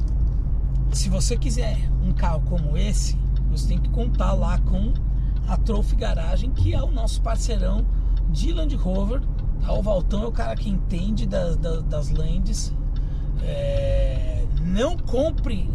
se 0.92 1.08
você 1.08 1.36
quiser 1.36 1.76
um 2.02 2.12
carro 2.12 2.42
como 2.48 2.76
esse, 2.76 3.16
você 3.50 3.68
tem 3.68 3.78
que 3.78 3.88
contar 3.90 4.32
lá 4.32 4.58
com 4.58 4.92
a 5.46 5.56
Trophy 5.56 5.96
Garagem, 5.96 6.50
que 6.50 6.74
é 6.74 6.82
o 6.82 6.90
nosso 6.90 7.20
parceirão 7.22 7.86
de 8.30 8.52
Land 8.52 8.76
Rover 8.76 9.22
Tá, 9.60 9.72
o 9.72 9.82
Valtão 9.82 10.22
é 10.22 10.26
o 10.26 10.32
cara 10.32 10.56
que 10.56 10.68
entende 10.68 11.26
das, 11.26 11.56
das, 11.56 11.82
das 11.84 12.10
lands. 12.10 12.72
É, 13.42 14.46
não 14.64 14.96
compre 14.96 15.68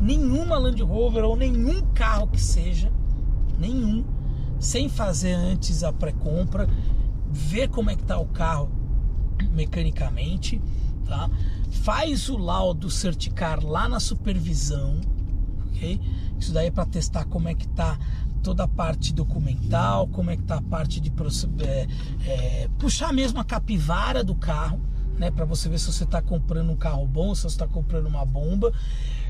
nenhuma 0.00 0.58
Land 0.58 0.82
Rover 0.82 1.24
ou 1.24 1.36
nenhum 1.36 1.82
carro 1.94 2.26
que 2.26 2.40
seja, 2.40 2.90
nenhum, 3.58 4.04
sem 4.58 4.88
fazer 4.88 5.32
antes 5.32 5.84
a 5.84 5.92
pré-compra, 5.92 6.68
ver 7.30 7.68
como 7.68 7.90
é 7.90 7.96
que 7.96 8.04
tá 8.04 8.18
o 8.18 8.26
carro 8.26 8.70
mecanicamente, 9.52 10.60
tá? 11.06 11.30
Faz 11.82 12.28
o 12.28 12.36
laudo 12.36 12.90
certicar 12.90 13.64
lá 13.64 13.88
na 13.88 14.00
supervisão, 14.00 15.00
ok? 15.66 16.00
Isso 16.38 16.52
daí 16.52 16.68
é 16.68 16.70
para 16.70 16.86
testar 16.86 17.24
como 17.26 17.48
é 17.48 17.54
que 17.54 17.68
tá 17.68 17.98
toda 18.42 18.64
a 18.64 18.68
parte 18.68 19.12
documental, 19.12 20.06
como 20.08 20.30
é 20.30 20.36
que 20.36 20.42
tá 20.42 20.56
a 20.56 20.62
parte 20.62 21.00
de 21.00 21.10
é, 21.62 21.86
é, 22.26 22.68
puxar 22.78 23.12
mesmo 23.12 23.40
a 23.40 23.44
capivara 23.44 24.22
do 24.22 24.34
carro, 24.34 24.80
né, 25.18 25.30
para 25.30 25.44
você 25.44 25.68
ver 25.68 25.78
se 25.78 25.86
você 25.90 26.04
está 26.04 26.20
comprando 26.20 26.70
um 26.70 26.76
carro 26.76 27.06
bom, 27.06 27.34
se 27.34 27.42
você 27.42 27.48
está 27.48 27.66
comprando 27.66 28.06
uma 28.06 28.24
bomba. 28.24 28.72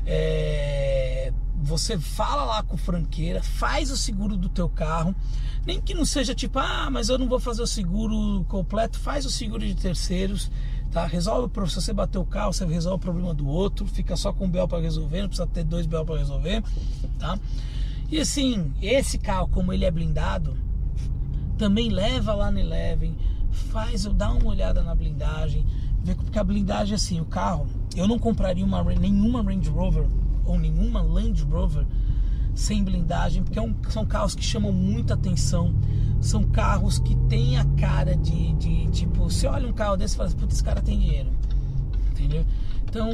É, 0.05 1.31
você 1.63 1.97
fala 1.97 2.43
lá 2.43 2.63
com 2.63 2.75
o 2.75 2.77
franqueira, 2.77 3.41
faz 3.41 3.89
o 3.89 3.97
seguro 3.97 4.37
do 4.37 4.49
teu 4.49 4.69
carro, 4.69 5.15
nem 5.65 5.81
que 5.81 5.93
não 5.93 6.05
seja 6.05 6.35
tipo, 6.35 6.59
ah, 6.59 6.89
mas 6.91 7.09
eu 7.09 7.17
não 7.17 7.27
vou 7.27 7.39
fazer 7.39 7.61
o 7.61 7.67
seguro 7.67 8.43
completo, 8.47 8.99
faz 8.99 9.25
o 9.25 9.31
seguro 9.31 9.65
de 9.65 9.73
terceiros, 9.75 10.51
tá? 10.95 11.05
Resolve, 11.05 11.51
se 11.67 11.75
você 11.75 11.91
bater 11.91 12.17
o 12.19 12.23
carro, 12.23 12.53
você 12.53 12.65
resolve 12.65 12.95
o 12.95 12.99
problema 12.99 13.33
do 13.33 13.45
outro, 13.45 13.85
fica 13.85 14.15
só 14.15 14.31
com 14.31 14.45
um 14.45 14.49
BL 14.49 14.65
para 14.65 14.79
resolver, 14.79 15.23
não 15.23 15.27
precisa 15.27 15.45
ter 15.45 15.65
dois 15.65 15.85
BL 15.85 16.05
para 16.05 16.17
resolver, 16.17 16.63
tá? 17.19 17.37
E 18.09 18.17
assim, 18.17 18.71
esse 18.81 19.17
carro, 19.17 19.49
como 19.49 19.73
ele 19.73 19.83
é 19.83 19.91
blindado, 19.91 20.55
também 21.57 21.89
leva 21.89 22.33
lá 22.33 22.49
no 22.49 22.59
Eleven, 22.59 23.13
faz, 23.51 24.05
dá 24.05 24.31
uma 24.31 24.45
olhada 24.45 24.81
na 24.83 24.95
blindagem, 24.95 25.65
vê 26.01 26.15
porque 26.15 26.39
a 26.39 26.43
blindagem 26.45 26.95
assim, 26.95 27.19
o 27.19 27.25
carro, 27.25 27.67
eu 27.93 28.07
não 28.07 28.17
compraria 28.17 28.63
uma, 28.63 28.81
nenhuma 28.81 29.43
Range 29.43 29.69
Rover 29.69 30.07
ou 30.45 30.57
nenhuma 30.57 31.01
Land 31.01 31.43
Rover 31.43 31.85
sem 32.53 32.81
blindagem, 32.81 33.43
porque 33.43 33.59
é 33.59 33.61
um, 33.61 33.75
são 33.89 34.05
carros 34.05 34.33
que 34.33 34.45
chamam 34.45 34.71
muita 34.71 35.15
atenção, 35.15 35.75
são 36.21 36.43
carros 36.43 36.99
que 36.99 37.15
têm 37.27 37.57
a 37.57 37.65
cara 37.77 38.15
de, 38.15 38.53
de 38.53 38.87
tipo, 38.87 39.29
você 39.29 39.47
olha 39.47 39.67
um 39.67 39.73
carro 39.73 39.95
desse 39.97 40.15
e 40.15 40.17
fala, 40.17 40.29
puta, 40.31 40.53
esse 40.53 40.63
cara 40.63 40.81
tem 40.81 40.99
dinheiro, 40.99 41.29
entendeu? 42.11 42.45
Então, 42.83 43.09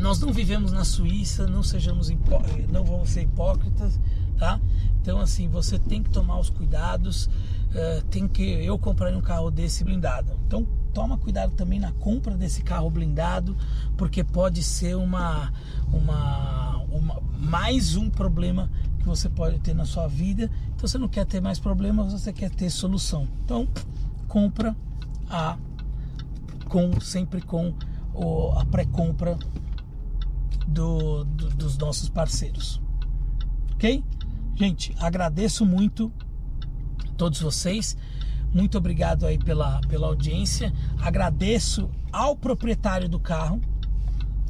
nós 0.00 0.20
não 0.20 0.32
vivemos 0.32 0.72
na 0.72 0.84
Suíça, 0.84 1.46
não 1.46 1.62
sejamos 1.62 2.10
não 2.70 2.84
vamos 2.84 3.10
ser 3.10 3.22
hipócritas, 3.22 3.98
tá? 4.38 4.60
Então 5.00 5.18
assim, 5.18 5.48
você 5.48 5.78
tem 5.78 6.02
que 6.02 6.10
tomar 6.10 6.38
os 6.38 6.48
cuidados, 6.48 7.26
uh, 7.26 8.02
tem 8.10 8.28
que 8.28 8.42
eu 8.42 8.78
comprei 8.78 9.14
um 9.14 9.20
carro 9.20 9.50
desse 9.50 9.84
blindado. 9.84 10.32
Então 10.46 10.66
toma 10.92 11.16
cuidado 11.16 11.52
também 11.52 11.80
na 11.80 11.92
compra 11.92 12.36
desse 12.36 12.62
carro 12.62 12.90
blindado, 12.90 13.56
porque 13.96 14.22
pode 14.22 14.62
ser 14.62 14.96
uma, 14.96 15.52
uma, 15.92 16.78
uma 16.90 17.22
mais 17.38 17.96
um 17.96 18.10
problema 18.10 18.70
que 19.02 19.08
você 19.08 19.28
pode 19.28 19.58
ter 19.58 19.74
na 19.74 19.84
sua 19.84 20.06
vida. 20.06 20.50
Então 20.74 20.88
você 20.88 20.96
não 20.96 21.08
quer 21.08 21.26
ter 21.26 21.40
mais 21.40 21.58
problemas, 21.58 22.12
você 22.12 22.32
quer 22.32 22.50
ter 22.50 22.70
solução. 22.70 23.28
Então 23.44 23.68
compra 24.28 24.74
a 25.28 25.58
com 26.68 26.98
sempre 27.00 27.42
com 27.42 27.74
o, 28.14 28.52
a 28.52 28.64
pré-compra 28.64 29.38
do, 30.66 31.24
do, 31.24 31.50
dos 31.50 31.76
nossos 31.76 32.08
parceiros. 32.08 32.80
Ok? 33.74 34.02
Gente, 34.54 34.94
agradeço 34.98 35.66
muito 35.66 36.10
todos 37.16 37.40
vocês. 37.40 37.96
Muito 38.54 38.78
obrigado 38.78 39.26
aí 39.26 39.38
pela, 39.38 39.80
pela 39.82 40.06
audiência. 40.06 40.72
Agradeço 41.00 41.90
ao 42.12 42.36
proprietário 42.36 43.08
do 43.08 43.18
carro, 43.18 43.60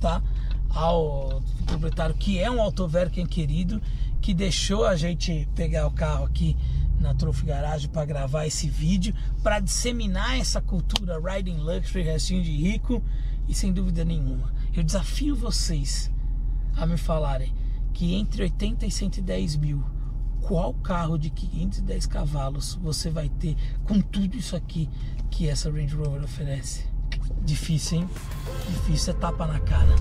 tá? 0.01 0.23
Ao 0.71 1.41
proprietário 1.67 2.15
que 2.15 2.39
é 2.39 2.51
um 2.51 2.61
Autoverken 2.61 3.27
querido, 3.27 3.81
que 4.23 4.33
deixou 4.33 4.87
a 4.87 4.95
gente 4.95 5.49
pegar 5.53 5.87
o 5.87 5.91
carro 5.91 6.25
aqui 6.25 6.57
na 7.01 7.13
Trophy 7.13 7.45
Garage 7.45 7.89
para 7.89 8.07
gravar 8.07 8.47
esse 8.47 8.69
vídeo, 8.69 9.13
para 9.43 9.59
disseminar 9.59 10.39
essa 10.39 10.61
cultura 10.61 11.21
Riding 11.21 11.57
Luxury, 11.57 12.05
restinho 12.05 12.43
de 12.43 12.53
rico 12.53 13.03
e 13.49 13.55
sem 13.55 13.73
dúvida 13.73 14.05
nenhuma. 14.05 14.55
Eu 14.73 14.85
desafio 14.85 15.35
vocês 15.35 16.09
a 16.77 16.87
me 16.87 16.97
falarem 16.97 17.53
que 17.93 18.15
entre 18.15 18.45
80 18.45 18.87
e 18.87 18.91
110 18.93 19.57
mil, 19.57 19.83
qual 20.41 20.73
carro 20.73 21.19
de 21.19 21.29
510 21.29 22.07
cavalos 22.07 22.75
você 22.77 23.11
vai 23.11 23.29
ter 23.29 23.57
com 23.85 24.01
tudo 24.01 24.37
isso 24.37 24.55
aqui 24.55 24.89
que 25.31 25.49
essa 25.49 25.69
Range 25.69 25.97
Rover 25.97 26.23
oferece? 26.23 26.87
Difícil, 27.45 27.99
hein? 27.99 28.09
Difícil 28.69 29.15
é 29.15 29.17
tapa 29.17 29.47
na 29.47 29.59
cara. 29.59 29.95